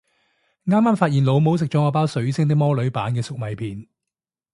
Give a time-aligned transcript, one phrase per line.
[0.65, 3.85] 啱啱發現老母食咗我包水星的魔女版嘅粟米片